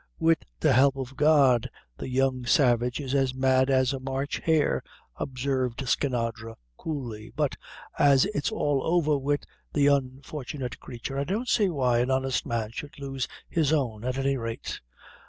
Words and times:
"Wid 0.17 0.47
the 0.59 0.73
help 0.73 0.97
o' 0.97 1.03
God, 1.05 1.69
the 1.99 2.09
young 2.09 2.43
savage 2.47 2.99
is 2.99 3.13
as 3.13 3.35
mad 3.35 3.69
as 3.69 3.93
a 3.93 3.99
March 3.99 4.39
hare," 4.39 4.81
observed 5.17 5.87
Skinadre, 5.87 6.55
coolly; 6.75 7.31
"but, 7.35 7.55
as 7.99 8.25
it's 8.33 8.51
all 8.51 8.81
over 8.83 9.15
wid 9.15 9.45
the 9.73 9.85
unfortunate 9.85 10.79
crature, 10.79 11.19
I 11.19 11.23
don't 11.23 11.47
see 11.47 11.69
why 11.69 11.99
an 11.99 12.09
honest 12.09 12.47
man 12.47 12.71
should 12.71 12.97
lose 12.97 13.27
his 13.47 13.71
own, 13.71 14.03
at 14.03 14.17
any 14.17 14.37
rate." 14.37 14.81